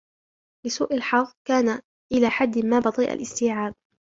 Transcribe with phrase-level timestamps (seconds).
[0.65, 1.79] لسوء الحظ كان
[2.13, 3.75] إلى حد ما بطيء الاستيعاب.